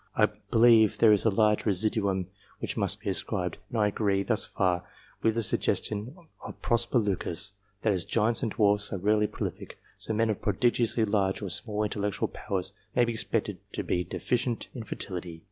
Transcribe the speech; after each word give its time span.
I 0.15 0.25
believe 0.49 0.97
there 0.97 1.15
COMPARISON 1.15 1.27
OF 1.33 1.37
RESULTS 1.37 1.61
321 1.61 1.77
is 1.77 1.95
a 1.95 2.01
large 2.01 2.25
residuum 2.25 2.27
which 2.59 2.75
must 2.75 2.99
be 3.01 3.05
so 3.13 3.19
ascribed, 3.19 3.57
and 3.69 3.77
I 3.77 3.87
agree 3.89 4.23
thus 4.23 4.47
far 4.47 4.83
with 5.21 5.35
the 5.35 5.43
suggestion 5.43 6.15
of 6.43 6.59
Prosper 6.63 6.97
Lucas, 6.97 7.51
that, 7.83 7.93
as 7.93 8.03
giants 8.03 8.41
and 8.41 8.51
dwarfs 8.51 8.91
are 8.91 8.97
rarely 8.97 9.27
prolific, 9.27 9.77
so 9.97 10.15
men 10.15 10.31
of 10.31 10.41
prodigiously 10.41 11.05
large 11.05 11.43
or 11.43 11.49
small 11.49 11.83
intellectual 11.83 12.29
powers 12.29 12.73
may 12.95 13.05
be 13.05 13.11
expected 13.13 13.59
to 13.73 13.83
be 13.83 14.03
deficient 14.03 14.69
in 14.73 14.81
fertility. 14.85 15.39